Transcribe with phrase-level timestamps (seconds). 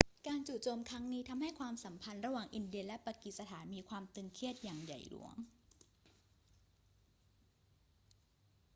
[0.27, 5.35] การจู่โจมครั้งนี้ทำให้ความสัมพันธ์ระหว่างอินเดียและปากีสถานมีความตึงเครียดอย่างใหญ่หลวง